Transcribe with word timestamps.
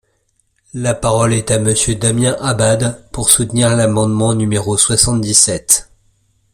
La 0.73 0.95
parole 0.95 1.31
est 1.31 1.51
à 1.51 1.59
Monsieur 1.59 1.93
Damien 1.93 2.35
Abad, 2.41 3.07
pour 3.11 3.29
soutenir 3.29 3.69
l’amendement 3.75 4.33
numéro 4.33 4.75
soixante-dix-sept. 4.75 5.91